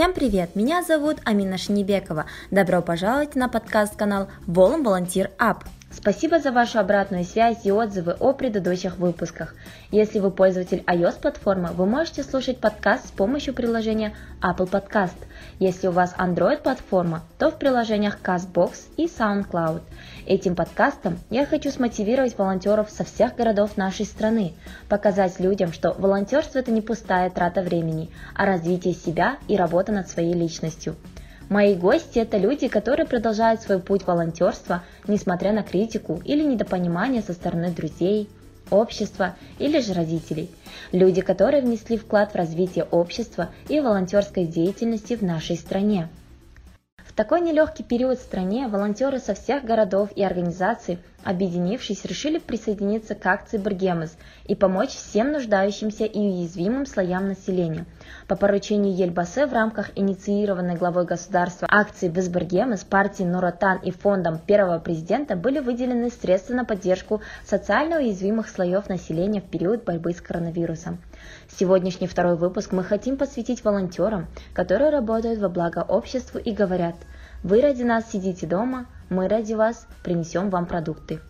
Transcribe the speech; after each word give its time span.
Всем 0.00 0.14
привет! 0.14 0.56
Меня 0.56 0.82
зовут 0.82 1.18
Амина 1.26 1.58
Шнебекова. 1.58 2.24
Добро 2.50 2.80
пожаловать 2.80 3.34
на 3.34 3.50
подкаст-канал 3.50 4.28
Волом 4.46 4.82
Волонтир 4.82 5.30
Ап. 5.38 5.64
Спасибо 5.92 6.38
за 6.38 6.52
вашу 6.52 6.78
обратную 6.78 7.24
связь 7.24 7.66
и 7.66 7.72
отзывы 7.72 8.12
о 8.20 8.32
предыдущих 8.32 8.96
выпусках. 8.98 9.56
Если 9.90 10.20
вы 10.20 10.30
пользователь 10.30 10.84
iOS-платформы, 10.86 11.72
вы 11.72 11.84
можете 11.84 12.22
слушать 12.22 12.58
подкаст 12.58 13.08
с 13.08 13.10
помощью 13.10 13.54
приложения 13.54 14.14
Apple 14.40 14.70
Podcast. 14.70 15.16
Если 15.58 15.88
у 15.88 15.90
вас 15.90 16.14
Android-платформа, 16.16 17.24
то 17.38 17.50
в 17.50 17.58
приложениях 17.58 18.18
CastBox 18.22 18.72
и 18.96 19.06
SoundCloud. 19.06 19.82
Этим 20.26 20.54
подкастом 20.54 21.18
я 21.28 21.44
хочу 21.44 21.72
смотивировать 21.72 22.38
волонтеров 22.38 22.88
со 22.88 23.02
всех 23.02 23.34
городов 23.34 23.76
нашей 23.76 24.06
страны, 24.06 24.54
показать 24.88 25.40
людям, 25.40 25.72
что 25.72 25.92
волонтерство 25.92 26.60
это 26.60 26.70
не 26.70 26.82
пустая 26.82 27.30
трата 27.30 27.62
времени, 27.62 28.10
а 28.36 28.46
развитие 28.46 28.94
себя 28.94 29.38
и 29.48 29.56
работа 29.56 29.90
над 29.90 30.08
своей 30.08 30.34
личностью. 30.34 30.94
Мои 31.50 31.74
гости– 31.74 32.18
это 32.20 32.36
люди, 32.36 32.68
которые 32.68 33.06
продолжают 33.06 33.60
свой 33.60 33.80
путь 33.80 34.06
волонтерства, 34.06 34.84
несмотря 35.08 35.52
на 35.52 35.64
критику 35.64 36.22
или 36.24 36.44
недопонимание 36.44 37.22
со 37.22 37.32
стороны 37.32 37.72
друзей, 37.72 38.30
общества 38.70 39.34
или 39.58 39.80
же 39.80 39.92
родителей. 39.92 40.48
Люди, 40.92 41.22
которые 41.22 41.64
внесли 41.64 41.96
вклад 41.96 42.30
в 42.30 42.36
развитие 42.36 42.84
общества 42.84 43.50
и 43.68 43.80
волонтерской 43.80 44.44
деятельности 44.44 45.16
в 45.16 45.22
нашей 45.22 45.56
стране. 45.56 46.08
Такой 47.20 47.42
нелегкий 47.42 47.82
период 47.82 48.18
в 48.18 48.22
стране 48.22 48.66
волонтеры 48.66 49.18
со 49.18 49.34
всех 49.34 49.62
городов 49.62 50.08
и 50.16 50.24
организаций, 50.24 50.98
объединившись, 51.22 52.06
решили 52.06 52.38
присоединиться 52.38 53.14
к 53.14 53.26
акции 53.26 53.58
«Бергемес» 53.58 54.16
и 54.46 54.54
помочь 54.54 54.92
всем 54.92 55.30
нуждающимся 55.30 56.06
и 56.06 56.18
уязвимым 56.18 56.86
слоям 56.86 57.28
населения. 57.28 57.84
По 58.26 58.36
поручению 58.36 58.96
Ельбасе 58.96 59.44
в 59.44 59.52
рамках 59.52 59.90
инициированной 59.96 60.76
главой 60.76 61.04
государства 61.04 61.68
акции 61.70 62.08
«Безбергемес» 62.08 62.84
партии 62.84 63.24
Нуротан 63.24 63.80
и 63.80 63.90
фондом 63.90 64.38
первого 64.38 64.78
президента 64.78 65.36
были 65.36 65.58
выделены 65.58 66.08
средства 66.08 66.54
на 66.54 66.64
поддержку 66.64 67.20
социально 67.44 67.98
уязвимых 67.98 68.48
слоев 68.48 68.88
населения 68.88 69.42
в 69.42 69.50
период 69.50 69.84
борьбы 69.84 70.14
с 70.14 70.22
коронавирусом. 70.22 70.98
Сегодняшний 71.48 72.06
второй 72.06 72.36
выпуск 72.36 72.72
мы 72.72 72.84
хотим 72.84 73.16
посвятить 73.16 73.64
волонтерам, 73.64 74.28
которые 74.54 74.90
работают 74.90 75.40
во 75.40 75.48
благо 75.48 75.84
обществу 75.86 76.38
и 76.38 76.52
говорят 76.52 76.96
«Вы 77.42 77.60
ради 77.60 77.82
нас 77.82 78.10
сидите 78.10 78.46
дома, 78.46 78.86
мы 79.08 79.28
ради 79.28 79.54
вас 79.54 79.86
принесем 80.02 80.50
вам 80.50 80.66
продукты». 80.66 81.20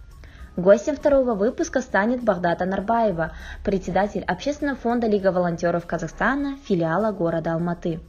Гостем 0.56 0.96
второго 0.96 1.34
выпуска 1.34 1.80
станет 1.80 2.22
Багдата 2.22 2.64
Нарбаева, 2.66 3.32
председатель 3.64 4.24
Общественного 4.24 4.76
фонда 4.76 5.06
Лига 5.06 5.32
волонтеров 5.32 5.86
Казахстана, 5.86 6.58
филиала 6.66 7.12
города 7.12 7.54
Алматы. 7.54 8.00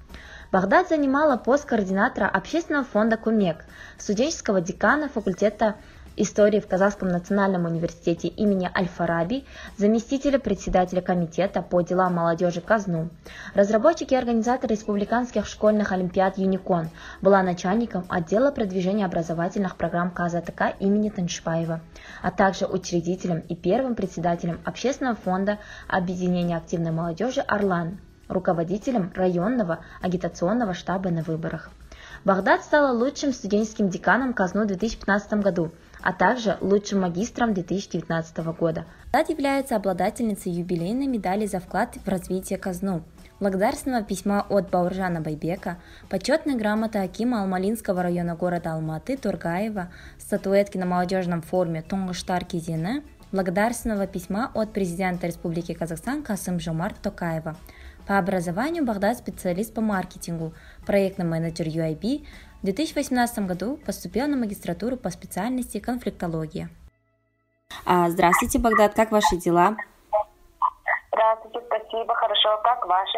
Багдад 0.52 0.90
занимала 0.90 1.38
пост 1.38 1.66
координатора 1.66 2.28
Общественного 2.28 2.84
фонда 2.84 3.16
Кумек, 3.16 3.64
студенческого 3.98 4.60
декана 4.60 5.08
факультета 5.08 5.76
истории 6.18 6.60
в 6.60 6.68
Казахском 6.68 7.08
национальном 7.10 7.66
университете 7.66 8.28
имени 8.28 8.70
Аль-Фараби, 8.76 9.46
заместителя 9.78 10.40
председателя 10.40 11.02
комитета 11.02 11.62
по 11.62 11.82
делам 11.82 12.16
молодежи 12.16 12.62
Казну. 12.62 13.10
Разработчик 13.54 14.12
и 14.12 14.16
организатор 14.16 14.70
республиканских 14.70 15.48
школьных 15.48 15.92
олимпиад 15.92 16.38
«Юникон» 16.38 16.90
была 17.22 17.42
начальником 17.44 18.06
отдела 18.10 18.52
продвижения 18.52 19.06
образовательных 19.06 19.76
программ 19.76 20.12
КАЗАТК 20.12 20.76
имени 20.80 21.10
Таншпаева, 21.10 21.82
а 22.22 22.32
также 22.32 22.66
учредителем 22.66 23.40
и 23.40 23.56
первым 23.56 23.96
председателем 23.96 24.60
общественного 24.66 25.16
фонда 25.16 25.60
объединения 25.88 26.58
активной 26.58 26.92
молодежи 26.92 27.42
«Орлан», 27.42 28.00
руководителем 28.28 29.12
районного 29.16 29.80
агитационного 30.02 30.74
штаба 30.74 31.10
на 31.10 31.22
выборах. 31.22 31.70
Багдад 32.24 32.64
стала 32.64 32.92
лучшим 32.96 33.34
студенческим 33.34 33.90
деканом 33.90 34.34
Казну 34.34 34.64
в 34.64 34.68
2015 34.68 35.34
году– 35.34 35.72
а 36.04 36.14
также 36.14 36.58
лучшим 36.62 37.02
магистром 37.02 37.54
2019 37.54 38.38
года. 38.60 38.86
Дат 39.12 39.30
является 39.30 39.76
обладательницей 39.76 40.52
юбилейной 40.52 41.08
медали 41.08 41.46
за 41.46 41.60
вклад 41.60 41.98
в 42.04 42.08
развитие 42.08 42.58
казну, 42.58 43.04
благодарственного 43.40 44.04
письма 44.04 44.46
от 44.48 44.70
Бауржана 44.70 45.20
Байбека, 45.20 45.78
почетной 46.10 46.56
грамоты 46.56 47.00
Акима 47.00 47.42
Алмалинского 47.42 48.04
района 48.04 48.36
города 48.36 48.74
Алматы 48.74 49.18
Тургаева, 49.18 49.90
статуэтки 50.18 50.78
на 50.78 50.86
молодежном 50.86 51.42
форуме 51.42 51.82
Тунгыштар 51.82 52.46
Кизине, 52.46 53.04
благодарственного 53.32 54.08
письма 54.08 54.52
от 54.54 54.74
президента 54.74 55.28
Республики 55.28 55.74
Казахстан 55.74 56.24
Касым 56.24 56.60
Жомарт 56.60 56.98
Токаева. 57.02 57.56
По 58.08 58.18
образованию 58.18 58.86
Багдад 58.86 59.18
специалист 59.18 59.74
по 59.74 59.82
маркетингу, 59.82 60.54
проектный 60.86 61.26
менеджер 61.26 61.68
UIB, 61.68 62.26
в 62.62 62.66
2018 62.66 63.48
году 63.48 63.78
поступила 63.86 64.28
на 64.28 64.38
магистратуру 64.38 64.96
по 64.96 65.10
специальности 65.10 65.80
конфликтология. 65.80 66.70
А, 67.86 68.10
здравствуйте, 68.10 68.60
Багдад, 68.60 68.94
как 68.94 69.12
ваши 69.12 69.38
дела? 69.38 69.76
Здравствуйте, 71.12 71.60
спасибо, 71.66 72.14
хорошо, 72.14 72.62
как 72.64 72.86
ваши? 72.86 73.18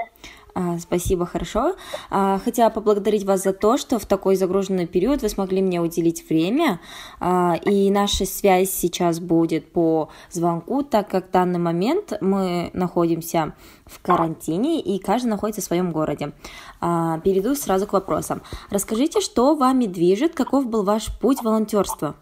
А, 0.55 0.77
спасибо, 0.77 1.25
хорошо. 1.25 1.75
А, 2.11 2.37
хотела 2.37 2.69
поблагодарить 2.69 3.25
вас 3.25 3.41
за 3.41 3.53
то, 3.53 3.77
что 3.77 3.97
в 3.97 4.05
такой 4.05 4.35
загруженный 4.35 4.85
период 4.85 5.21
вы 5.23 5.29
смогли 5.29 5.63
мне 5.63 5.81
уделить 5.81 6.29
время, 6.29 6.79
а, 7.19 7.55
и 7.63 7.89
наша 7.89 8.25
связь 8.25 8.69
сейчас 8.69 9.19
будет 9.19 9.71
по 9.71 10.09
звонку, 10.29 10.83
так 10.83 11.09
как 11.09 11.29
в 11.29 11.31
данный 11.31 11.59
момент 11.59 12.13
мы 12.21 12.69
находимся 12.73 13.55
в 13.85 13.99
карантине, 14.01 14.79
и 14.79 14.99
каждый 14.99 15.27
находится 15.27 15.61
в 15.61 15.65
своем 15.65 15.91
городе. 15.91 16.31
Перейду 16.79 17.55
сразу 17.55 17.87
к 17.87 17.93
вопросам. 17.93 18.41
Расскажите, 18.69 19.19
что 19.21 19.55
вами 19.55 19.85
движет, 19.85 20.35
каков 20.35 20.67
был 20.67 20.83
ваш 20.83 21.07
путь 21.19 21.43
волонтерства? 21.43 22.15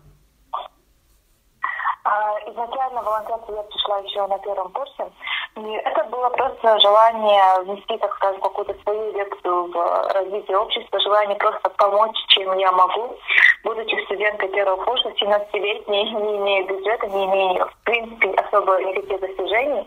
Изначально 2.47 3.01
волонтерство 3.01 3.55
я 3.55 3.63
пришла 3.63 3.97
еще 3.99 4.27
на 4.27 4.37
первом 4.39 4.71
курсе. 4.71 5.11
И 5.57 5.59
это 5.59 6.03
было 6.05 6.29
просто 6.29 6.79
желание 6.79 7.43
внести, 7.63 7.97
так 7.97 8.15
скажем, 8.15 8.39
какую-то 8.39 8.73
свою 8.83 9.11
лекцию 9.11 9.65
в 9.67 10.13
развитие 10.13 10.57
общества, 10.57 10.99
желание 11.01 11.35
просто 11.37 11.69
помочь, 11.71 12.15
чем 12.29 12.57
я 12.57 12.71
могу. 12.71 13.17
Будучи 13.65 14.01
студенткой 14.05 14.47
первого 14.49 14.81
курса, 14.83 15.09
17-летней, 15.09 16.09
не 16.09 16.37
имея 16.37 16.63
бюджета, 16.63 17.07
не 17.07 17.25
имея, 17.25 17.65
в 17.65 17.75
принципе, 17.83 18.29
особо 18.31 18.81
никаких 18.81 19.19
достижений, 19.19 19.85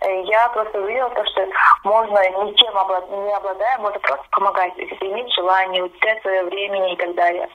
э, 0.00 0.22
я 0.22 0.48
просто 0.48 0.80
увидела 0.80 1.10
то, 1.10 1.24
что 1.26 1.46
можно 1.84 2.18
ничем 2.44 2.74
не 3.24 3.32
обладая, 3.34 3.78
можно 3.78 4.00
просто 4.00 4.26
помогать, 4.32 4.72
иметь 4.76 5.32
желание, 5.34 5.84
уделять 5.84 6.22
свое 6.22 6.42
времени 6.42 6.92
и 6.92 6.96
так 6.96 7.14
далее. 7.14 7.48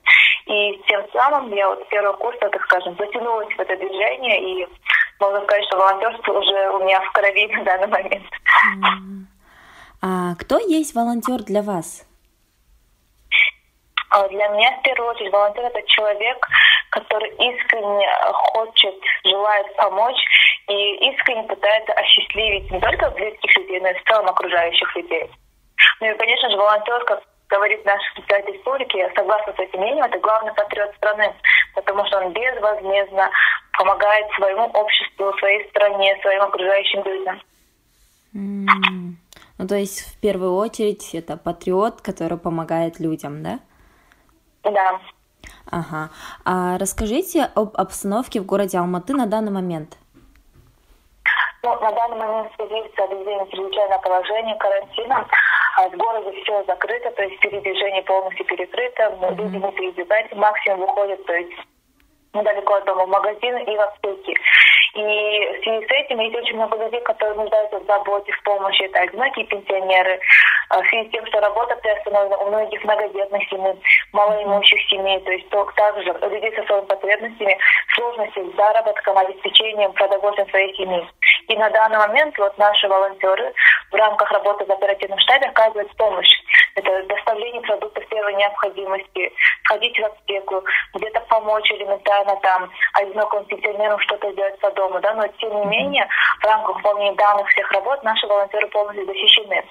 И 0.45 0.81
тем 0.87 1.03
самым 1.11 1.53
я 1.53 1.67
вот 1.67 1.83
с 1.83 1.87
первого 1.89 2.13
курса, 2.13 2.49
так 2.49 2.61
скажем, 2.63 2.95
затянулась 2.97 3.53
в 3.53 3.59
это 3.59 3.75
движение, 3.75 4.41
и 4.41 4.67
можно 5.19 5.41
сказать, 5.43 5.65
что 5.65 5.77
волонтерство 5.77 6.33
уже 6.33 6.69
у 6.71 6.83
меня 6.83 6.99
в 7.01 7.11
крови 7.11 7.47
на 7.47 7.63
данный 7.63 7.87
момент. 7.87 8.25
А 10.01 10.35
кто 10.35 10.59
есть 10.59 10.95
волонтер 10.95 11.43
для 11.43 11.61
вас? 11.61 12.05
А 14.11 14.27
для 14.27 14.47
меня, 14.47 14.77
в 14.79 14.81
первую 14.81 15.11
очередь, 15.11 15.31
волонтер– 15.31 15.63
это 15.65 15.81
человек, 15.87 16.47
который 16.89 17.29
искренне 17.29 18.07
хочет, 18.33 18.95
желает 19.23 19.75
помочь 19.75 20.19
и 20.67 21.11
искренне 21.11 21.43
пытается 21.43 21.93
осчастливить 21.93 22.71
не 22.71 22.79
только 22.79 23.11
близких 23.11 23.55
людей, 23.57 23.79
но 23.81 23.89
и 23.89 23.93
в 23.93 24.03
целом 24.05 24.27
окружающих 24.27 24.95
людей. 24.95 25.29
Ну 25.99 26.07
и, 26.07 26.17
конечно 26.17 26.49
же, 26.49 26.57
волонтер, 26.57 27.03
как 27.05 27.23
говорит 27.49 27.83
наш 27.85 28.01
специалист 28.13 28.49
историки, 28.49 28.97
я 28.97 29.11
согласна 29.15 29.53
с 29.53 29.59
этим 29.59 29.79
мнением, 29.79 30.05
это 30.05 30.19
главный 30.19 30.53
патриот 30.53 30.95
страны, 30.95 31.33
потому 31.75 32.05
что 32.05 32.17
он 32.19 32.31
безвозмездно 32.33 33.29
помогает 33.79 34.29
своему 34.35 34.65
обществу, 34.65 35.33
своей 35.39 35.67
стране, 35.69 36.17
своим 36.21 36.41
окружающим 36.41 37.03
людям. 37.03 37.41
Mm. 38.35 39.15
Ну, 39.57 39.67
то 39.67 39.75
есть, 39.75 40.01
в 40.01 40.19
первую 40.19 40.55
очередь, 40.55 41.15
это 41.15 41.37
патриот, 41.37 42.01
который 42.01 42.37
помогает 42.37 42.99
людям, 42.99 43.41
да? 43.41 43.59
Да. 44.63 44.99
Ага. 45.71 46.09
А 46.45 46.77
расскажите 46.77 47.49
об 47.55 47.77
обстановке 47.77 48.41
в 48.41 48.45
городе 48.45 48.77
Алматы 48.77 49.13
на 49.13 49.25
данный 49.25 49.51
момент. 49.51 49.97
Ну, 51.63 51.79
на 51.79 51.91
данный 51.91 52.17
момент 52.17 52.51
в 52.51 52.55
связи 52.55 52.91
с 52.95 52.99
объявлением 52.99 53.47
чрезвычайного 53.49 54.01
положения, 54.01 54.55
карантина, 54.55 55.25
в 55.91 55.97
городе 55.97 56.41
все 56.41 56.63
закрыто, 56.65 57.11
то 57.11 57.23
есть 57.23 57.39
передвижение 57.39 58.03
полностью 58.03 58.45
перекрыто, 58.45 59.03
mm-hmm. 59.03 59.35
люди 59.35 59.55
не 59.55 59.71
передвигаются, 59.71 60.35
максимум 60.35 60.81
выходят, 60.81 61.25
то 61.25 61.33
есть 61.33 61.53
недалеко 62.33 62.75
от 62.75 62.85
дома 62.85 63.05
магазин 63.07 63.57
и 63.57 63.75
в 63.75 63.81
аптеки. 63.81 64.37
И 64.95 65.01
в 65.01 65.63
связи 65.63 65.85
с 65.85 65.91
этим 65.91 66.19
есть 66.19 66.35
очень 66.35 66.55
много 66.55 66.77
людей, 66.77 67.01
которые 67.01 67.35
нуждаются 67.35 67.79
в 67.79 67.85
заботе, 67.85 68.31
в 68.31 68.43
помощи. 68.43 68.83
Это 68.83 69.01
одинокие 69.01 69.45
пенсионеры. 69.45 70.19
А 70.69 70.81
в 70.81 70.87
связи 70.87 71.07
с 71.07 71.11
тем, 71.11 71.25
что 71.27 71.39
работа 71.39 71.75
приостановлена 71.77 72.37
у 72.37 72.47
многих 72.47 72.83
многодетных 72.83 73.43
семей, 73.49 73.75
малоимущих 74.13 74.79
семей, 74.89 75.19
то 75.21 75.31
есть 75.31 75.49
то, 75.49 75.67
также 75.75 76.11
людей 76.29 76.51
с 76.55 76.59
особыми 76.59 76.85
потребностями, 76.85 77.57
сложности 77.95 78.39
с 78.39 78.55
заработком, 78.55 79.17
обеспечением, 79.17 79.93
продовольствием 79.93 80.49
своей 80.49 80.75
семьи. 80.75 81.07
И 81.47 81.57
на 81.57 81.69
данный 81.69 81.97
момент 81.97 82.37
вот 82.37 82.57
наши 82.57 82.87
волонтеры 82.87 83.53
в 83.91 83.95
рамках 83.95 84.31
работы 84.31 84.65
в 84.65 84.71
оперативном 84.71 85.19
штабе 85.19 85.47
оказывают 85.47 85.95
помощь 85.97 86.35
это 86.75 87.03
доставление 87.03 87.61
продуктов 87.61 88.07
первой 88.07 88.33
необходимости, 88.35 89.31
сходить 89.65 89.97
в 89.99 90.05
аптеку, 90.05 90.63
где-то 90.95 91.19
помочь 91.21 91.71
элементарно 91.71 92.35
там 92.41 92.69
одинокому 92.93 93.45
пенсионеру 93.45 93.97
что-то 93.99 94.31
сделать 94.31 94.59
по 94.59 94.71
дому, 94.71 94.99
да, 94.99 95.13
но 95.13 95.27
тем 95.39 95.59
не 95.61 95.65
менее 95.65 96.07
в 96.41 96.45
рамках 96.45 96.77
выполнения 96.77 97.15
данных 97.15 97.47
всех 97.49 97.71
работ 97.71 98.03
наши 98.03 98.27
волонтеры 98.27 98.67
полностью 98.67 99.05
защищены. 99.05 99.63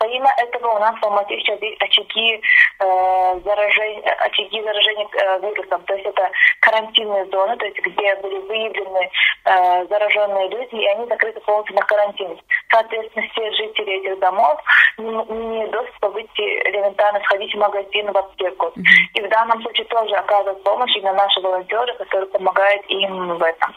Помимо 0.00 0.30
этого 0.38 0.76
у 0.76 0.78
нас 0.78 0.98
в 0.98 1.04
Алмате 1.04 1.38
сейчас 1.40 1.60
есть 1.60 1.80
очаги, 1.82 2.40
э, 2.80 3.40
заражения, 3.44 4.00
очаги 4.14 4.62
заражения 4.62 5.06
э, 5.12 5.40
вирусом. 5.40 5.82
То 5.84 5.92
есть 5.92 6.06
это 6.06 6.30
карантинные 6.60 7.26
зоны, 7.26 7.54
то 7.58 7.66
есть 7.66 7.78
где 7.80 8.16
были 8.16 8.38
выявлены 8.38 9.10
э, 9.44 9.86
зараженные 9.88 10.48
люди, 10.48 10.74
и 10.74 10.86
они 10.86 11.06
закрыты 11.06 11.40
полностью 11.40 11.76
на 11.76 11.82
карантин. 11.82 12.40
Соответственно, 12.70 13.26
все 13.32 13.50
жители 13.52 14.00
этих 14.00 14.20
домов 14.20 14.58
не, 14.98 15.08
имеют 15.08 15.72
доступа 15.72 16.10
выйти 16.10 16.40
элементарно, 16.68 17.20
сходить 17.24 17.52
в 17.54 17.58
магазин, 17.58 18.12
в 18.12 18.16
аптеку. 18.16 18.66
Mm-hmm. 18.66 19.14
И 19.14 19.20
в 19.22 19.28
данном 19.28 19.60
случае 19.62 19.86
тоже 19.86 20.14
оказывают 20.14 20.62
помощь 20.62 20.96
именно 20.96 21.14
наши 21.14 21.40
волонтеры, 21.40 21.92
которые 21.98 22.26
помогают 22.30 22.84
им 22.88 23.36
в 23.36 23.42
этом. 23.42 23.76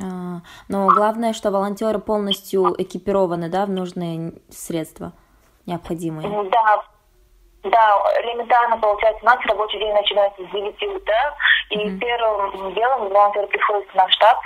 А, 0.00 0.40
но 0.68 0.88
главное, 0.88 1.32
что 1.34 1.50
волонтеры 1.50 1.98
полностью 1.98 2.74
экипированы, 2.78 3.48
да, 3.50 3.66
в 3.66 3.70
нужные 3.70 4.32
средства 4.50 5.12
необходимые? 5.66 6.28
Да, 6.50 6.84
да, 7.64 8.02
элементарно 8.22 8.78
получается, 8.78 9.22
у 9.22 9.26
нас 9.26 9.38
рабочий 9.46 9.78
день 9.78 9.92
начинается 9.92 10.42
с 10.42 10.50
9 10.50 10.82
утра, 10.96 11.34
и 11.70 11.76
mm-hmm. 11.76 11.98
первым 11.98 12.74
делом 12.74 13.08
волонтеры 13.08 13.46
приходят 13.46 13.88
в 13.88 13.94
наш 13.94 14.12
штаб, 14.14 14.38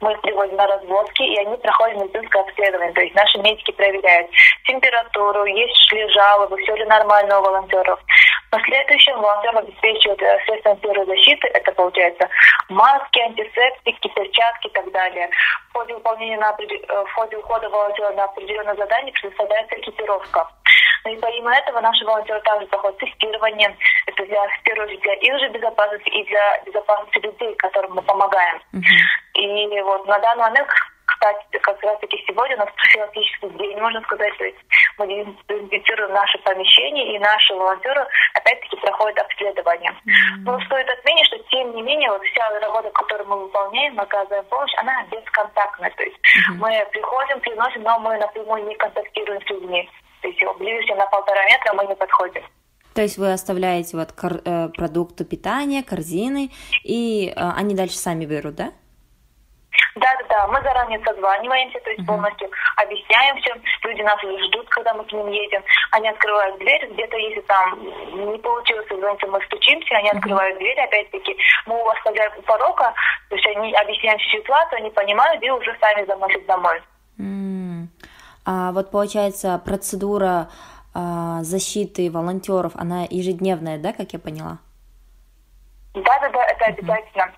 мы 0.00 0.12
их 0.12 0.20
приводим 0.20 0.56
на 0.56 0.66
разводки, 0.66 1.22
и 1.22 1.38
они 1.38 1.56
проходят 1.56 2.00
медицинское 2.00 2.40
обследование, 2.40 2.92
то 2.92 3.00
есть 3.00 3.14
наши 3.14 3.38
медики 3.38 3.70
проверяют 3.72 4.30
температуру, 4.66 5.44
есть 5.44 5.92
ли 5.92 6.08
жалобы, 6.10 6.56
все 6.58 6.74
ли 6.76 6.84
нормально 6.84 7.40
у 7.40 7.42
волонтеров. 7.42 8.00
В 8.48 8.50
последующем 8.50 9.20
волонтер 9.20 9.56
обеспечивает 9.56 10.22
э, 10.22 10.38
средствами 10.46 10.76
первой 10.76 11.06
защиты, 11.06 11.48
это 11.48 11.72
получается 11.72 12.28
маски, 12.68 13.18
антисептики, 13.20 14.08
перчатки 14.08 14.66
и 14.68 14.70
так 14.70 14.90
далее. 14.92 15.28
В 15.70 15.72
ходе 15.72 15.94
выполнения 15.94 16.38
на, 16.38 16.54
э, 16.58 17.04
в 17.04 17.12
ходе 17.14 17.36
ухода 17.36 17.68
волонтера 17.68 18.10
на 18.12 18.24
определенное 18.24 18.76
задание 18.76 19.12
предоставляется 19.12 19.80
экипировка. 19.80 20.48
Ну 21.04 21.12
и 21.12 21.16
помимо 21.16 21.54
этого 21.54 21.80
наши 21.80 22.04
волонтеры 22.04 22.40
также 22.40 22.66
проходят 22.66 22.98
тестирование. 22.98 23.76
Это 24.06 24.24
для, 24.24 24.46
в 24.46 24.62
первую 24.62 24.86
очередь 24.86 25.02
для 25.02 25.14
их 25.14 25.38
же 25.38 25.48
безопасности 25.50 26.08
и 26.08 26.24
для 26.24 26.62
безопасности 26.64 27.18
людей, 27.18 27.54
которым 27.56 27.94
мы 27.94 28.02
помогаем. 28.02 28.62
Uh-huh. 28.72 29.23
И 29.44 29.80
вот 29.82 30.06
на 30.06 30.18
данный 30.18 30.44
момент 30.44 30.68
кстати, 31.24 31.58
как 31.62 31.82
раз 31.82 31.98
таки 32.00 32.22
сегодня 32.26 32.56
у 32.56 32.60
нас 32.60 32.68
профилактический 32.76 33.48
день, 33.58 33.78
можно 33.78 34.00
сказать, 34.02 34.36
то 34.36 34.44
есть 34.44 34.58
мы 34.98 35.06
дезинфицируем 35.06 36.12
наши 36.12 36.38
помещения, 36.38 37.16
и 37.16 37.18
наши 37.18 37.54
волонтеры 37.54 38.06
опять-таки 38.34 38.76
проходят 38.76 39.18
обследование. 39.18 39.90
Mm-hmm. 39.90 40.44
Но 40.44 40.60
стоит 40.60 40.88
отметить, 40.88 41.26
что 41.26 41.38
тем 41.50 41.74
не 41.74 41.82
менее, 41.82 42.10
вот 42.10 42.22
вся 42.24 42.48
работа, 42.60 42.90
которую 42.90 43.28
мы 43.28 43.40
выполняем, 43.44 43.94
мы 43.94 44.02
оказываем 44.02 44.44
помощь, 44.44 44.72
она 44.78 45.04
бесконтактная. 45.10 45.90
То 45.90 46.02
есть 46.02 46.16
mm-hmm. 46.16 46.56
мы 46.58 46.86
приходим, 46.92 47.40
приносим, 47.40 47.82
но 47.82 47.98
мы 47.98 48.16
напрямую 48.18 48.64
не 48.66 48.74
контактируем 48.76 49.40
с 49.42 49.50
людьми. 49.50 49.88
То 50.20 50.28
есть 50.28 50.40
ближе 50.58 50.94
на 50.94 51.06
полтора 51.06 51.44
метра 51.44 51.74
мы 51.74 51.86
не 51.86 51.94
подходим. 51.94 52.42
То 52.94 53.02
есть 53.02 53.18
вы 53.18 53.32
оставляете 53.32 53.96
вот 53.96 54.12
кор- 54.12 54.40
э, 54.44 54.68
продукты 54.68 55.24
питания, 55.24 55.82
корзины, 55.82 56.50
и 56.84 57.28
э, 57.28 57.50
они 57.56 57.74
дальше 57.74 57.96
сами 57.96 58.24
берут, 58.24 58.54
да? 58.54 58.72
Да, 59.96 60.08
да, 60.18 60.24
да. 60.28 60.46
Мы 60.48 60.60
заранее 60.62 61.00
созваниваемся, 61.04 61.78
то 61.80 61.90
есть 61.90 62.04
полностью 62.06 62.50
объясняем 62.76 63.36
все. 63.40 63.54
Люди 63.82 64.02
нас 64.02 64.18
ждут, 64.20 64.68
когда 64.70 64.92
мы 64.94 65.04
к 65.04 65.12
ним 65.12 65.28
едем. 65.28 65.62
Они 65.92 66.08
открывают 66.08 66.58
дверь, 66.58 66.90
где-то 66.92 67.16
если 67.16 67.40
там 67.42 67.80
не 67.80 68.38
получилось 68.38 68.88
созвониться, 68.88 69.26
мы 69.28 69.40
стучимся, 69.44 69.96
они 69.96 70.10
открывают 70.10 70.58
дверь, 70.58 70.80
опять-таки 70.80 71.36
мы 71.66 71.78
его 71.78 71.90
оставляем 71.90 72.32
у 72.38 72.42
порога, 72.42 72.92
то 73.28 73.36
есть 73.36 73.46
они 73.46 73.72
объясняют 73.74 74.20
всю 74.22 74.38
ситуацию, 74.38 74.78
они 74.78 74.90
понимают 74.90 75.42
и 75.42 75.50
уже 75.50 75.76
сами 75.80 76.04
заносят 76.06 76.44
домой. 76.46 76.82
Mm. 77.18 77.86
А 78.46 78.72
вот 78.72 78.90
получается 78.90 79.60
процедура 79.64 80.48
а, 80.92 81.42
защиты 81.42 82.10
волонтеров, 82.10 82.72
она 82.74 83.06
ежедневная, 83.08 83.78
да, 83.78 83.92
как 83.92 84.12
я 84.12 84.18
поняла? 84.18 84.58
Да, 85.94 86.18
да, 86.20 86.28
да, 86.30 86.44
это 86.46 86.64
обязательно. 86.66 87.32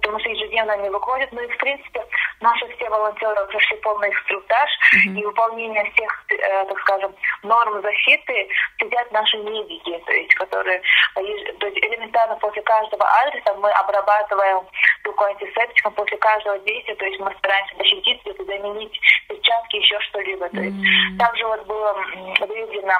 Потому 0.00 0.18
что 0.20 0.30
ежедневно 0.30 0.72
они 0.72 0.88
выходят. 0.88 1.30
Ну 1.32 1.40
и, 1.42 1.48
в 1.48 1.56
принципе, 1.58 2.04
наши 2.40 2.66
все 2.76 2.88
волонтеры 2.88 3.46
прошли 3.46 3.76
полный 3.78 4.08
инструктаж, 4.08 4.70
mm-hmm. 4.94 5.20
и 5.20 5.24
выполнение 5.24 5.90
всех, 5.92 6.24
э, 6.28 6.64
так 6.66 6.78
скажем, 6.80 7.14
норм 7.42 7.82
защиты 7.82 8.48
сидят 8.80 9.10
наши 9.12 9.36
медики, 9.38 10.02
то 10.06 10.12
есть, 10.12 10.34
которые, 10.34 10.78
э, 11.16 11.52
то 11.58 11.66
есть 11.66 11.78
элементарно 11.78 12.36
после 12.36 12.62
каждого 12.62 13.04
адреса 13.22 13.54
мы 13.54 13.70
обрабатываем 13.70 14.66
рукой 15.04 15.30
антисептиком 15.30 15.92
после 15.94 16.16
каждого 16.18 16.58
действия, 16.60 16.94
то 16.94 17.04
есть 17.04 17.20
мы 17.20 17.34
стараемся 17.38 17.76
защититься, 17.76 18.44
заменить 18.44 18.98
перчатки, 19.28 19.76
еще 19.76 20.00
что-либо. 20.00 20.48
То 20.48 20.60
есть, 20.60 20.76
mm-hmm. 20.76 21.18
также 21.18 21.46
вот 21.46 21.66
было 21.66 21.92
выявлено 22.40 22.94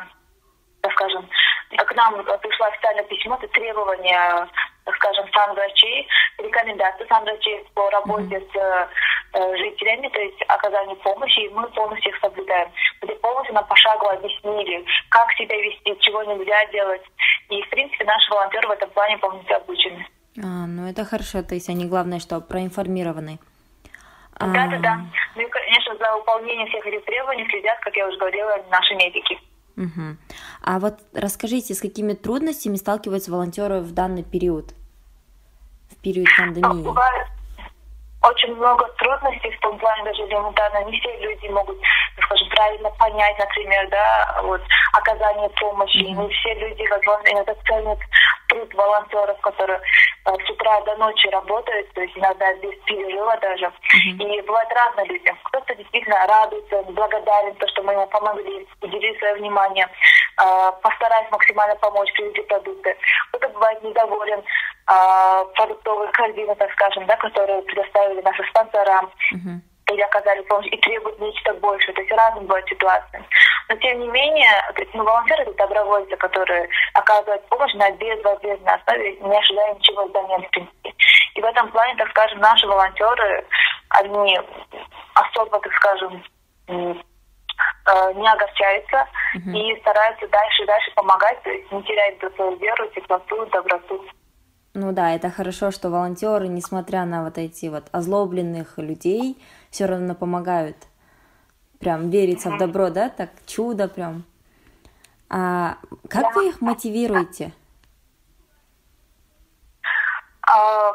так 0.82 0.93
скажем, 0.93 1.29
к 1.76 1.94
нам 1.94 2.25
пришло 2.41 2.67
официальное 2.67 3.05
письмо, 3.05 3.37
это 3.37 3.49
требования, 3.49 4.49
так 4.85 4.97
скажем, 4.97 5.29
санврачей, 5.32 6.08
рекомендации 6.81 7.06
санврачей 7.09 7.65
по 7.75 7.91
работе 7.91 8.37
mm-hmm. 8.37 8.53
с 8.53 8.88
э, 9.35 9.56
жителями, 9.56 10.09
то 10.09 10.21
есть 10.21 10.43
оказание 10.49 10.97
помощи, 10.97 11.41
и 11.41 11.49
мы 11.50 11.69
полностью 11.69 12.12
их 12.12 12.19
соблюдаем. 12.21 12.69
Где 13.03 13.15
полностью 13.17 13.55
нам 13.55 13.67
пошагово 13.67 14.12
объяснили, 14.12 14.85
как 15.11 15.31
себя 15.32 15.56
вести, 15.56 15.97
чего 16.00 16.23
нельзя 16.25 16.65
делать. 16.73 17.03
И, 17.49 17.62
в 17.62 17.71
принципе, 17.71 18.05
наши 18.05 18.31
волонтеры 18.31 18.69
в 18.69 18.73
этом 18.73 18.91
плане 18.91 19.19
полностью 19.19 19.56
обучены. 19.56 20.06
А, 20.38 20.67
ну 20.67 20.88
это 20.88 21.05
хорошо, 21.05 21.43
то 21.43 21.55
есть 21.55 21.69
они, 21.69 21.87
главное, 21.87 22.21
что 22.21 22.41
проинформированы. 22.41 23.38
Да, 24.38 24.67
да, 24.69 24.79
да. 24.79 25.00
Ну 25.37 25.43
и, 25.43 25.50
конечно, 25.50 25.94
за 25.97 26.17
выполнение 26.17 26.67
всех 26.69 26.87
этих 26.87 27.05
требований 27.05 27.47
следят, 27.50 27.79
как 27.81 27.94
я 27.94 28.09
уже 28.09 28.17
говорила, 28.17 28.56
наши 28.71 28.94
медики. 28.94 29.38
Угу. 29.76 30.17
А 30.62 30.79
вот 30.79 31.00
расскажите, 31.12 31.75
с 31.75 31.81
какими 31.81 32.15
трудностями 32.15 32.76
сталкиваются 32.76 33.31
волонтеры 33.31 33.81
в 33.81 33.93
данный 33.93 34.25
период, 34.25 34.73
период 36.02 36.29
пандемии? 36.37 36.85
Бывает 36.85 37.26
очень 38.23 38.55
много 38.55 38.87
трудностей 38.99 39.50
в 39.50 39.61
том 39.61 39.79
плане, 39.79 40.05
даже 40.05 40.23
элементарно, 40.25 40.85
не 40.85 41.00
все 41.00 41.17
люди 41.19 41.47
могут, 41.49 41.79
скажем, 42.23 42.49
правильно 42.50 42.91
понять, 42.91 43.38
например, 43.38 43.88
да, 43.88 44.41
вот, 44.43 44.61
оказание 44.93 45.49
помощи. 45.50 45.97
Mm-hmm. 45.97 46.26
Не 46.26 46.29
все 46.35 46.55
люди, 46.55 46.87
возможно, 46.91 47.29
иногда 47.29 47.54
ценят 47.66 47.99
труд 48.49 48.75
волонтеров, 48.75 49.40
которые 49.40 49.80
э, 50.26 50.30
с 50.47 50.50
утра 50.50 50.80
до 50.83 50.97
ночи 50.97 51.28
работают, 51.28 51.90
то 51.95 52.02
есть 52.02 52.16
иногда 52.16 52.52
без 52.54 52.75
перерыва 52.85 53.38
даже. 53.40 53.64
Mm-hmm. 53.66 54.38
И 54.38 54.42
бывает 54.42 54.69
разные 54.71 55.07
люди. 55.07 55.35
Кто-то 55.45 55.75
действительно 55.75 56.26
радуется, 56.26 56.83
благодарен, 56.92 57.54
то, 57.54 57.69
что 57.69 57.83
мы 57.83 57.92
ему 57.92 58.07
помогли, 58.09 58.66
уделили 58.83 59.19
свое 59.19 59.35
внимание, 59.37 59.87
э, 59.87 60.73
постарались 60.83 61.30
максимально 61.30 61.76
помочь, 61.76 62.12
привезли 62.12 62.42
продукты. 62.42 62.95
Кто-то 63.28 63.49
бывает 63.49 63.83
недоволен 63.83 64.42
э, 64.88 65.44
продуктовой 65.54 66.10
корзиной, 66.12 66.56
так 66.56 66.72
скажем, 66.72 67.06
да, 67.06 67.16
которые 67.16 67.62
предоставили 67.62 68.20
наши 68.22 68.42
спонсора. 68.50 69.08
Mm-hmm 69.34 69.60
или 69.92 70.02
оказали 70.02 70.40
помощь 70.42 70.68
и 70.70 70.76
требуют 70.78 71.18
нечто 71.18 71.52
большее. 71.54 71.92
То 71.94 72.00
есть 72.00 72.12
разные 72.12 72.42
бывают 72.42 72.68
ситуации. 72.68 73.25
Но 73.68 73.76
тем 73.76 74.00
не 74.00 74.08
менее, 74.08 74.50
то 74.75 74.82
есть, 74.82 74.94
ну, 74.94 75.04
волонтеры 75.04 75.42
это 75.42 75.54
добровольцы, 75.54 76.16
которые 76.16 76.68
оказывают 76.94 77.46
помощь 77.49 77.75
на 77.75 77.90
безвозмездной 77.92 78.75
основе, 78.75 79.16
не 79.16 79.38
ожидая 79.38 79.75
ничего 79.75 80.06
взамен, 80.06 80.42
в 80.42 80.50
принципе. 80.50 80.94
И 81.34 81.40
в 81.40 81.44
этом 81.44 81.70
плане, 81.70 81.94
так 81.96 82.10
скажем, 82.10 82.38
наши 82.40 82.66
волонтеры, 82.66 83.46
они 83.90 84.38
особо, 85.14 85.60
так 85.60 85.72
скажем, 85.75 86.25
э, 86.68 86.94
не 88.14 88.28
огорчаются 88.28 89.08
uh-huh. 89.37 89.52
и 89.52 89.80
стараются 89.80 90.26
дальше 90.28 90.62
и 90.62 90.66
дальше 90.66 90.90
помогать, 90.94 91.42
то 91.42 91.50
есть 91.50 91.70
не 91.72 91.82
терять 91.82 92.18
свою 92.37 92.56
веру, 92.56 92.87
теплоту, 92.94 93.46
доброту. 93.46 94.04
Ну 94.73 94.93
да, 94.93 95.15
это 95.15 95.31
хорошо, 95.31 95.73
что 95.73 95.91
волонтеры, 95.91 96.47
несмотря 96.47 97.05
на 97.05 97.25
вот 97.25 97.39
эти 97.39 97.67
вот 97.67 97.89
озлобленных 97.91 98.79
людей, 98.79 99.43
все 99.71 99.87
равно 99.87 100.15
помогают. 100.15 100.77
Прям 101.81 102.11
верится 102.11 102.50
в 102.50 102.59
добро, 102.59 102.91
да, 102.91 103.09
так 103.09 103.31
чудо 103.47 103.89
прям. 103.89 104.25
А 105.29 105.79
как 106.09 106.37
вы 106.37 106.49
их 106.49 106.61
мотивируете? 106.61 107.53
А, 110.43 110.93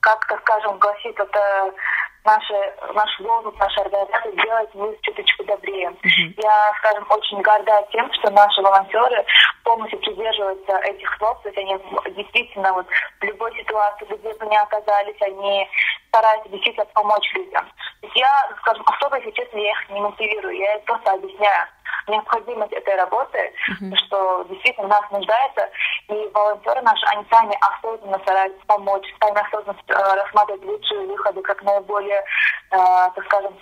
как-то, 0.00 0.38
скажем, 0.42 0.78
гласит 0.78 1.18
это 1.18 1.74
наши, 2.24 2.74
наш 2.94 3.20
лозунг, 3.20 3.58
наша 3.58 3.82
организация 3.82 4.32
сделать 4.32 4.74
мир 4.74 4.96
чуточку 5.02 5.44
добрее. 5.44 5.88
Uh-huh. 5.88 6.42
Я, 6.42 6.72
скажем, 6.78 7.06
очень 7.10 7.40
горда 7.42 7.86
тем, 7.92 8.10
что 8.14 8.30
наши 8.30 8.62
волонтеры 8.62 9.24
полностью 9.62 9.98
придерживаются 10.00 10.76
этих 10.78 11.16
слов, 11.18 11.40
то 11.42 11.48
есть 11.48 11.58
они 11.58 11.78
действительно 12.16 12.72
вот 12.72 12.86
в 13.20 13.24
любой 13.24 13.54
ситуации, 13.56 14.06
где 14.06 14.34
бы 14.34 14.46
ни 14.46 14.56
оказались, 14.56 15.20
они 15.20 15.68
стараются 16.08 16.48
действительно 16.48 16.86
помочь 16.86 17.32
людям. 17.34 17.64
То 18.00 18.06
есть 18.06 18.16
я, 18.16 18.50
скажем, 18.60 18.84
особо, 18.86 19.16
если 19.18 19.30
честно, 19.32 19.58
я 19.58 19.70
их 19.70 19.90
не 19.90 20.00
мотивирую, 20.00 20.56
я 20.56 20.76
их 20.76 20.84
просто 20.84 21.12
объясняю 21.12 21.66
необходимость 22.08 22.72
этой 22.72 22.94
работы, 22.96 23.38
uh-huh. 23.38 23.96
что 24.06 24.44
действительно 24.50 24.88
нас 24.88 25.10
нуждается, 25.10 25.68
и 26.08 26.30
волонтеры 26.32 26.82
наши, 26.82 27.06
они 27.06 27.24
сами 27.30 27.56
осознанно 27.60 28.18
стараются 28.20 28.60
помочь, 28.66 29.06
сами 29.20 29.40
осознанно 29.40 29.78
э, 29.88 29.92
рассматривать 29.92 30.64
лучшие 30.64 31.06
выходы, 31.06 31.42
как 31.42 31.62
наиболее, 31.62 32.22
э, 32.70 32.76
так 33.14 33.24
скажем, 33.26 33.54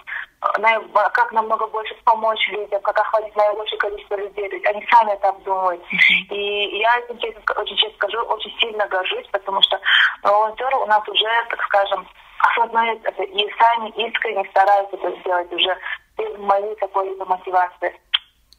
как 1.13 1.33
намного 1.33 1.67
больше 1.69 1.95
помочь 2.05 2.49
людям, 2.49 2.81
как 2.83 2.99
охватить 2.99 3.37
наибольшее 3.37 3.79
количество 3.79 4.17
людей. 4.17 4.49
То 4.49 4.57
есть 4.57 4.67
они 4.67 4.87
сами 4.91 5.13
это 5.13 5.29
обдумывают. 5.29 5.83
И 6.31 6.79
я 6.79 6.99
этим, 6.99 7.19
честно, 7.19 7.41
очень 7.57 7.77
честно 7.77 7.95
скажу, 7.95 8.21
очень 8.23 8.53
сильно 8.59 8.87
горжусь, 8.89 9.27
потому 9.31 9.63
что 9.63 9.79
волонтеры 10.23 10.77
у 10.77 10.87
нас 10.87 11.07
уже, 11.09 11.31
так 11.49 11.63
скажем, 11.63 12.07
осознают 12.43 13.01
это 13.05 13.23
и 13.23 13.51
сами 13.59 13.91
искренне 13.91 14.45
стараются 14.51 14.97
это 14.97 15.21
сделать 15.21 15.53
уже 15.53 15.77
без 16.19 16.39
моей 16.39 16.75
какой-либо 16.77 17.25
мотивации. 17.25 17.95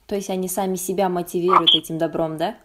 То 0.07 0.15
есть 0.15 0.29
они 0.29 0.47
сами 0.47 0.75
себя 0.75 1.09
мотивируют 1.09 1.73
этим 1.73 1.97
добром, 1.97 2.37
да? 2.37 2.55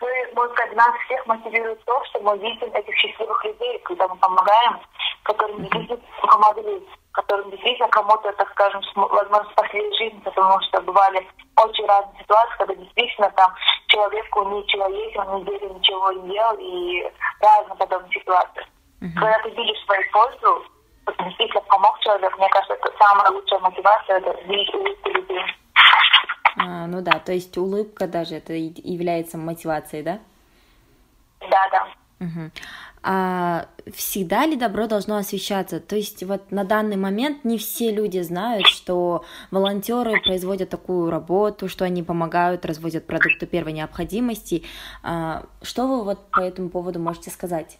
Мы, 0.00 0.48
сказать, 0.54 0.76
нас 0.76 0.94
всех 1.04 1.26
мотивирует 1.26 1.84
то, 1.84 2.04
что 2.06 2.20
мы 2.20 2.38
видим 2.38 2.72
этих 2.72 2.94
счастливых 2.96 3.44
людей, 3.44 3.78
когда 3.84 4.08
мы 4.08 4.16
помогаем, 4.16 4.80
которым 5.24 5.62
действительно 5.62 6.00
помогли, 6.22 6.86
которым 7.12 7.50
действительно 7.50 7.88
кому-то, 7.88 8.32
так 8.32 8.50
скажем, 8.52 8.80
возможно, 8.94 9.50
спасли 9.52 9.82
жизнь, 9.98 10.20
потому 10.22 10.60
что 10.62 10.80
бывали 10.82 11.26
очень 11.56 11.86
разные 11.86 12.22
ситуации, 12.22 12.56
когда 12.58 12.74
действительно 12.74 13.30
там 13.30 13.52
человеку 13.88 14.48
не 14.48 14.66
человек, 14.68 15.18
он 15.18 15.40
неделю 15.40 15.74
ничего 15.74 16.12
не 16.12 16.32
делал, 16.32 16.56
и 16.58 17.12
разные 17.40 17.76
подобные 17.76 18.12
ситуации. 18.12 18.64
Uh-huh. 19.02 19.14
Когда 19.18 19.38
ты 19.40 19.50
видишь 19.50 19.84
свою 19.84 20.10
пользу, 20.12 20.64
действительно 21.18 21.62
помог 21.62 21.98
человек, 22.00 22.36
мне 22.38 22.48
кажется, 22.48 22.74
это 22.74 22.92
самая 22.98 23.30
лучшая 23.30 23.60
мотивация, 23.60 24.18
это 24.18 24.40
видеть 24.42 24.74
улыбку 24.74 25.10
людей. 25.10 25.42
А, 26.56 26.86
ну 26.86 27.00
да, 27.00 27.18
то 27.18 27.32
есть 27.32 27.56
улыбка 27.56 28.06
даже 28.06 28.36
это 28.36 28.52
является 28.52 29.38
мотивацией, 29.38 30.02
да? 30.02 30.20
Да, 31.40 31.68
да. 31.70 32.26
Угу. 32.26 32.50
А 33.02 33.66
всегда 33.94 34.44
ли 34.44 34.56
добро 34.56 34.86
должно 34.86 35.16
освещаться? 35.16 35.80
То 35.80 35.96
есть 35.96 36.22
вот 36.22 36.50
на 36.50 36.64
данный 36.64 36.96
момент 36.96 37.44
не 37.44 37.56
все 37.56 37.90
люди 37.90 38.20
знают, 38.20 38.66
что 38.66 39.24
волонтеры 39.50 40.20
производят 40.20 40.68
такую 40.68 41.10
работу, 41.10 41.66
что 41.66 41.86
они 41.86 42.02
помогают, 42.02 42.66
разводят 42.66 43.06
продукты 43.06 43.46
первой 43.46 43.72
необходимости. 43.72 44.64
А, 45.02 45.46
что 45.62 45.86
вы 45.86 46.04
вот 46.04 46.30
по 46.30 46.40
этому 46.40 46.68
поводу 46.68 46.98
можете 47.00 47.30
сказать? 47.30 47.78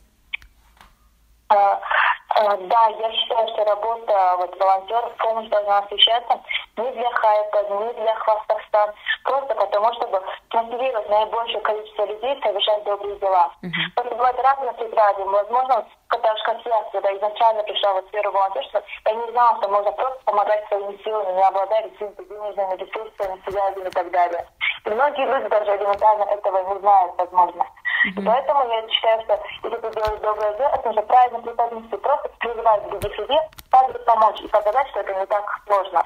А, 2.32 2.56
да, 2.56 2.86
я 2.86 3.12
считаю, 3.12 3.48
что 3.48 3.64
работа 3.64 4.36
вот, 4.38 4.58
волонтеров 4.58 5.12
полностью 5.16 5.50
должна 5.50 5.78
освещаться 5.78 6.40
не 6.76 6.90
для 6.92 7.10
хайпа, 7.10 7.62
не 7.62 7.92
для 7.94 8.14
хвастовства, 8.14 8.94
просто 9.24 9.54
потому, 9.54 9.92
чтобы 9.94 10.22
мотивировать 10.52 11.08
наибольшее 11.08 11.60
количество 11.60 12.04
людей 12.06 12.40
совершать 12.40 12.84
добрые 12.84 13.16
дела. 13.16 13.50
Uh-huh. 13.64 13.70
Просто 13.96 14.14
бывает 14.14 14.36
разные 14.38 14.72
преграды. 14.74 15.24
Возможно, 15.24 15.84
когда 16.06 16.32
уж 16.32 16.42
как 16.42 16.64
я, 16.64 16.82
когда 16.92 17.16
изначально 17.16 17.62
пришла 17.64 17.94
в 17.94 18.06
сферу 18.08 18.30
волонтерства, 18.30 18.82
я 19.06 19.12
не 19.12 19.30
знала, 19.32 19.58
что 19.58 19.68
можно 19.68 19.92
просто 19.92 20.22
помогать 20.24 20.68
своими 20.68 21.02
силами, 21.02 21.32
не 21.32 21.42
обладая 21.42 21.82
какими-то 21.82 22.24
денежными 22.24 22.76
ресурсами, 22.76 23.42
связями 23.44 23.88
и 23.88 23.90
так 23.90 24.10
далее. 24.12 24.46
И 24.86 24.90
многие 24.90 25.26
люди 25.26 25.48
даже 25.48 25.76
элементарно 25.76 26.24
этого 26.24 26.74
не 26.74 26.80
знают, 26.80 27.12
возможно. 27.18 27.66
И 28.04 28.12
поэтому 28.12 28.66
я 28.68 28.88
считаю, 28.88 29.22
что 29.22 29.40
если 29.62 29.76
ты 29.76 29.90
делаешь 29.90 30.20
доброе 30.20 30.54
дело, 30.54 30.68
это 30.68 30.88
уже 30.88 31.02
правильно 31.02 31.40
преподнести, 31.40 31.96
просто 31.96 32.28
призывать 32.38 32.82
к 32.88 33.02
себе, 33.02 33.40
также 33.70 33.98
помочь 34.00 34.40
и 34.40 34.48
показать, 34.48 34.88
что 34.88 35.00
это 35.00 35.14
не 35.14 35.26
так 35.26 35.44
сложно. 35.66 36.02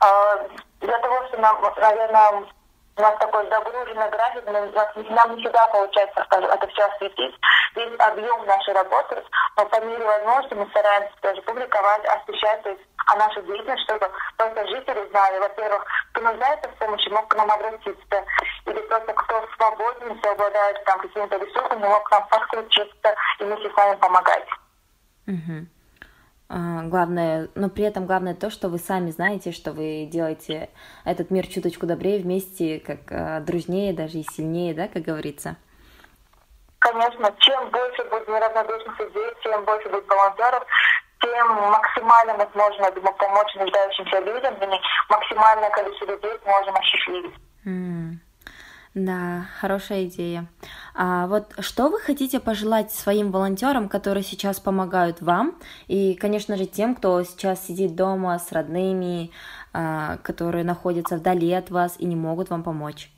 А, 0.00 0.38
для 0.80 0.98
того, 0.98 1.26
что 1.28 1.38
нам, 1.38 1.60
наверное, 1.76 2.44
у 2.96 3.00
нас 3.00 3.16
такой 3.18 3.48
загруженный 3.48 4.10
график, 4.10 4.44
нам 5.10 5.36
не 5.36 5.42
всегда 5.42 5.66
получается, 5.68 6.24
скажем, 6.24 6.50
это 6.50 6.66
все 6.66 6.84
осветить. 6.84 7.34
Весь 7.74 8.00
объем 8.00 8.46
нашей 8.46 8.74
работы, 8.74 9.22
но 9.56 9.66
по 9.66 9.80
мере 9.80 10.04
возможности 10.04 10.54
мы 10.54 10.66
стараемся 10.70 11.14
тоже 11.20 11.42
публиковать, 11.42 12.04
освещать, 12.06 12.64
о 13.08 13.16
нашей 13.16 13.42
деятельности, 13.42 13.84
чтобы 13.84 14.10
просто 14.36 14.66
жители 14.68 15.08
знали, 15.10 15.38
во-первых, 15.38 15.84
кто 16.12 16.20
нуждается 16.20 16.68
в 16.68 16.74
помощи, 16.74 17.08
мог 17.08 17.26
к 17.28 17.34
нам 17.36 17.50
обратиться, 17.50 18.24
или 18.66 18.80
свободен, 19.68 20.14
если 20.14 20.28
обладает 20.28 20.84
там 20.84 21.00
какими-то 21.00 21.36
ресурсами, 21.36 21.86
мог 21.86 22.02
к 22.04 22.10
нам 22.10 22.26
подключиться 22.28 23.14
и 23.38 23.44
вместе 23.44 23.70
с 23.70 23.74
вами 23.74 23.96
помогать. 23.96 24.48
Угу. 25.26 25.66
А, 26.50 26.82
главное, 26.84 27.48
но 27.54 27.68
при 27.68 27.84
этом 27.84 28.06
главное 28.06 28.34
то, 28.34 28.50
что 28.50 28.68
вы 28.68 28.78
сами 28.78 29.10
знаете, 29.10 29.52
что 29.52 29.72
вы 29.72 30.08
делаете 30.10 30.70
этот 31.04 31.30
мир 31.30 31.46
чуточку 31.46 31.86
добрее 31.86 32.22
вместе, 32.22 32.80
как 32.80 33.00
а, 33.10 33.40
дружнее 33.40 33.92
даже 33.92 34.18
и 34.18 34.24
сильнее, 34.24 34.74
да, 34.74 34.88
как 34.88 35.02
говорится. 35.02 35.56
Конечно, 36.78 37.34
чем 37.38 37.70
больше 37.70 38.04
будет 38.04 38.28
неравнодушных 38.28 38.98
людей, 39.00 39.30
чем 39.42 39.64
больше 39.64 39.88
будет 39.88 40.08
волонтеров, 40.08 40.64
тем 41.20 41.48
максимально 41.48 42.34
мы 42.34 42.48
сможем, 42.52 42.84
помочь 43.18 43.54
нуждающимся 43.56 44.20
людям, 44.20 44.54
и 44.54 44.80
максимальное 45.10 45.70
количество 45.70 46.06
людей 46.06 46.38
сможем 46.44 46.76
осчастливить. 46.76 47.34
Mm. 47.66 48.27
Да, 48.94 49.44
хорошая 49.60 50.04
идея. 50.04 50.46
А 50.94 51.26
вот 51.26 51.52
что 51.60 51.88
вы 51.88 52.00
хотите 52.00 52.40
пожелать 52.40 52.90
своим 52.90 53.30
волонтерам, 53.30 53.88
которые 53.88 54.22
сейчас 54.22 54.60
помогают 54.60 55.20
вам, 55.20 55.54
и, 55.86 56.14
конечно 56.14 56.56
же, 56.56 56.64
тем, 56.64 56.94
кто 56.94 57.22
сейчас 57.22 57.66
сидит 57.66 57.94
дома 57.94 58.38
с 58.38 58.50
родными, 58.50 59.30
а, 59.72 60.16
которые 60.18 60.64
находятся 60.64 61.16
вдали 61.16 61.52
от 61.52 61.70
вас 61.70 61.96
и 61.98 62.06
не 62.06 62.16
могут 62.16 62.50
вам 62.50 62.62
помочь? 62.62 63.10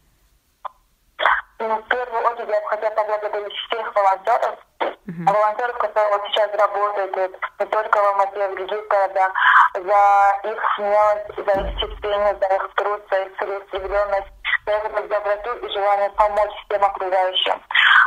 Ну, 1.61 1.77
в 1.77 1.89
первую 1.89 2.23
очередь 2.25 2.49
я 2.49 2.61
бы 2.61 2.67
хотела 2.69 2.91
поблагодарить 2.91 3.53
всех 3.53 3.95
волонтеров, 3.95 4.59
uh-huh. 4.81 5.33
волонтеров, 5.33 5.79
которые 5.79 6.19
вот 6.19 6.27
сейчас 6.29 6.51
работают 6.55 7.17
не 7.61 7.67
только 7.67 7.97
в 7.99 8.07
Алмате, 8.07 8.45
а 8.45 8.49
в 8.49 8.55
других 8.57 8.89
городах, 8.89 9.33
за 9.75 10.51
их 10.51 10.59
смелость, 10.77 11.37
за 11.37 11.61
их 11.61 11.81
терпение, 11.81 12.37
за 12.41 12.57
их 12.57 12.75
труд, 12.75 13.03
за 13.11 13.17
их 13.23 13.39
целеустремленность 13.39 14.40
за 14.67 14.73
эту 14.73 15.09
доброту 15.09 15.55
и 15.55 15.73
желание 15.73 16.11
помочь 16.11 16.53
всем 16.65 16.85
окружающим. 16.85 17.63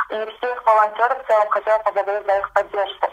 И 0.10 0.38
всех 0.38 0.66
волонтеров 0.66 1.24
в 1.24 1.28
целом 1.28 1.50
хотела 1.50 1.80
поблагодарить 1.80 2.26
за 2.26 2.38
их 2.38 2.54
поддержку. 2.54 3.08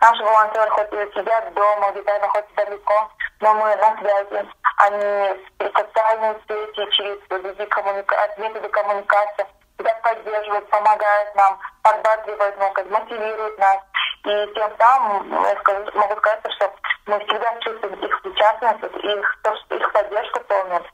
Наши 0.00 0.24
волонтеры 0.24 0.70
хоть 0.70 0.92
и 0.92 1.12
сидят 1.14 1.54
дома, 1.54 1.92
где-то 1.92 2.18
находятся 2.18 2.54
далеко, 2.56 3.10
но 3.40 3.54
мы 3.54 3.76
на 3.76 3.96
связи. 3.98 4.48
Они 4.78 5.40
через 5.58 5.72
социальные 5.72 6.34
сети, 6.48 6.90
через 6.96 7.18
другие 7.28 7.66
коммуника... 7.68 8.16
методы 8.38 8.68
коммуникации 8.68 9.46
всегда 9.76 9.94
поддерживают, 10.02 10.68
помогают 10.70 11.34
нам, 11.36 11.58
подбадривают, 11.82 12.56
ну, 12.58 12.90
мотивируют 12.90 13.58
нас. 13.58 13.78
И 14.24 14.52
тем 14.54 14.72
самым 14.78 15.44
я 15.44 15.56
скажу, 15.60 15.90
могу 15.94 16.16
сказать, 16.16 16.52
что 16.52 16.72
мы 17.06 17.18
всегда 17.20 17.54
чувствуем 17.60 17.94
их 17.94 18.22
причастность, 18.22 18.82
их, 18.82 19.38
их 19.70 19.92
поддержку 19.92 20.40
полную. 20.40 20.84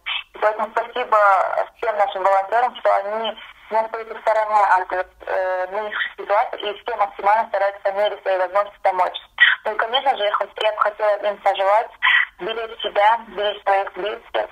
Поэтому 0.40 0.68
спасибо 0.70 1.18
всем 1.76 1.96
нашим 1.96 2.22
волонтерам, 2.22 2.76
что 2.76 2.94
они 2.96 3.36
не 3.70 3.78
остаются 3.78 4.14
в 4.14 4.20
стороне 4.20 4.60
от 4.64 4.92
э, 4.92 5.66
нынешней 5.70 6.12
ситуации 6.16 6.60
и 6.60 6.82
все 6.82 6.96
максимально 6.96 7.48
стараются 7.48 7.82
по 7.82 7.92
мере 7.92 8.18
своей 8.22 8.38
возможности 8.38 8.80
помочь. 8.82 9.18
Ну 9.64 9.72
и, 9.72 9.76
конечно 9.76 10.16
же, 10.16 10.24
я, 10.24 10.72
бы 10.72 10.78
хотела 10.78 11.16
им 11.16 11.36
пожелать 11.38 11.90
беречь 12.40 12.80
себя, 12.80 13.20
беречь 13.28 13.62
своих 13.62 13.92
близких, 13.92 14.46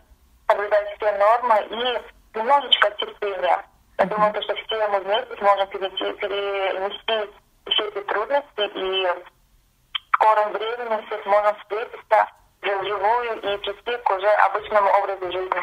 соблюдать 0.48 0.96
все 0.96 1.12
нормы 1.12 1.66
и 1.70 2.38
немножечко 2.38 2.90
терпения. 2.92 3.64
Я 3.98 4.04
думаю, 4.04 4.42
что 4.42 4.54
все 4.54 4.88
мы 4.88 5.00
вместе 5.00 5.36
сможем 5.36 5.66
перейти, 5.68 6.12
перенести 6.18 7.32
все 7.70 7.88
эти 7.88 8.02
трудности 8.02 8.60
и 8.60 9.06
в 9.06 10.16
скором 10.16 10.52
времени 10.52 11.06
все 11.06 11.22
сможем 11.22 11.56
встретиться 11.56 12.28
вживую 12.62 13.36
и 13.36 13.58
прийти 13.58 13.96
к 14.02 14.10
уже 14.10 14.28
обычному 14.28 14.88
образу 14.90 15.32
жизни. 15.32 15.60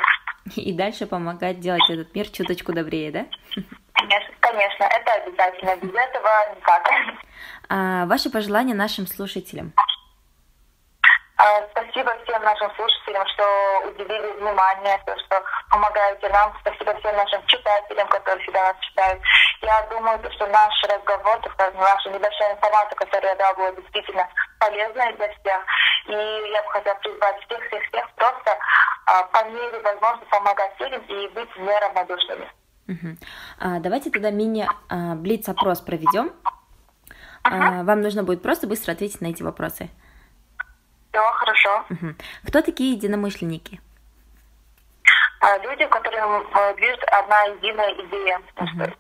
И 0.56 0.74
дальше 0.74 1.06
помогать 1.06 1.60
делать 1.60 1.90
этот 1.90 2.14
мир 2.14 2.28
чуточку 2.28 2.74
добрее, 2.74 3.12
да? 3.12 3.26
Конечно, 3.94 4.34
конечно, 4.42 4.84
это 4.84 5.14
обязательно. 5.14 5.76
Без 5.78 5.94
этого 5.94 6.30
никак. 6.56 6.90
А, 7.70 8.06
ваши 8.06 8.30
пожелания 8.30 8.74
нашим 8.74 9.08
слушателям? 9.08 9.74
А, 11.38 11.62
спасибо 11.72 12.14
всем 12.24 12.42
нашим 12.44 12.74
слушателям, 12.76 13.26
что 13.28 13.44
уделили 13.88 14.32
внимание, 14.40 14.98
то, 15.06 15.18
что 15.20 15.44
помогаете 15.70 16.30
нам. 16.30 16.54
Спасибо 16.62 16.94
всем 17.00 17.16
нашим 17.16 17.46
читателям, 17.48 18.08
которые 18.08 18.44
всегда 18.44 18.64
нас 18.64 18.78
читают. 18.82 19.22
Я 19.62 19.82
думаю, 19.90 20.20
что 20.32 20.48
наш 20.48 20.74
разговор, 20.84 21.40
то 21.42 21.72
наша 21.76 22.10
небольшая 22.10 22.54
информация, 22.54 22.96
которую 22.96 23.30
я 23.30 23.36
дала, 23.36 23.54
была 23.56 23.72
действительно 23.72 24.28
полезная 24.60 25.14
для 25.14 25.28
всех. 25.30 25.66
И 26.08 26.12
я 26.12 26.64
бы 26.64 26.70
хотела 26.70 26.96
призвать 26.96 27.46
всех-всех-всех 27.46 28.12
просто 28.16 28.58
а, 29.06 29.24
по 29.24 29.50
мере 29.50 29.80
возможности 29.80 30.30
помогать 30.30 30.80
людям 30.80 31.02
и 31.08 31.28
быть 31.30 31.56
неравнодушными. 31.56 32.52
Угу. 32.88 33.18
А, 33.60 33.80
давайте 33.80 34.12
тогда 34.12 34.32
мини-блиц-опрос 34.32 35.82
а, 35.82 35.86
проведем. 35.86 36.28
Uh-huh. 36.28 37.80
А, 37.80 37.84
вам 37.84 38.02
нужно 38.02 38.24
будет 38.24 38.42
просто 38.42 38.68
быстро 38.68 38.94
ответить 38.94 39.22
на 39.22 39.28
эти 39.28 39.44
вопросы. 39.44 39.90
Все, 41.12 41.22
хорошо. 41.34 41.86
Угу. 41.90 42.16
Кто 42.48 42.62
такие 42.62 42.94
единомышленники? 42.94 43.80
А, 45.40 45.58
люди, 45.60 45.86
которым 45.88 46.42
э, 46.42 46.76
движет 46.76 47.04
одна 47.12 47.42
единая 47.44 47.94
идея. 47.94 48.42
Мгм. 48.56 48.94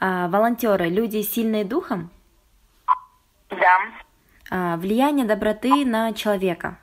А, 0.00 0.28
волонтеры, 0.28 0.88
люди 0.88 1.22
сильные 1.22 1.64
духом? 1.64 2.10
Да. 3.50 3.78
А, 4.50 4.76
влияние 4.76 5.26
доброты 5.26 5.84
на 5.84 6.12
человека? 6.12 6.76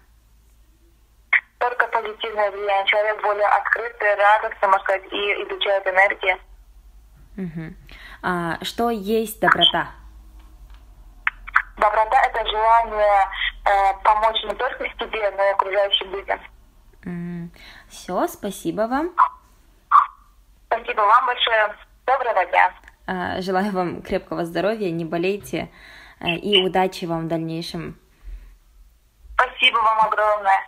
Только 1.60 1.88
позитивное 1.88 2.51
влияние. 2.51 2.86
Человек 2.88 3.22
более 3.22 3.48
открытый, 3.48 4.15
радостный, 4.15 4.68
можно 4.68 4.84
сказать, 4.84 5.03
и 5.12 5.44
излучает 5.44 5.88
энергию. 5.88 6.38
Мгм. 7.38 7.75
А, 8.24 8.58
что 8.63 8.89
есть 8.89 9.39
доброта? 9.39 9.91
Доброта– 11.77 12.22
это 12.27 12.48
желание 12.48 13.27
э, 13.65 13.94
помочь 14.03 14.44
не 14.44 14.53
только 14.53 14.86
себе, 15.00 15.32
но 15.32 15.44
и 15.44 15.51
окружающим 15.51 16.12
людям. 16.12 16.39
Все, 17.89 18.27
спасибо 18.27 18.82
вам. 18.88 19.12
Спасибо 20.68 21.01
вам 21.01 21.25
большое. 21.25 21.75
Доброго 22.06 22.46
дня. 22.46 22.74
А, 23.08 23.41
желаю 23.41 23.72
вам 23.72 24.01
крепкого 24.01 24.46
здоровья, 24.46 24.91
не 24.91 25.06
болейте 25.06 25.70
и 26.24 26.63
удачи 26.63 27.06
вам 27.06 27.25
в 27.25 27.28
дальнейшем. 27.28 27.98
Спасибо 29.34 29.78
вам 29.78 30.08
огромное. 30.08 30.68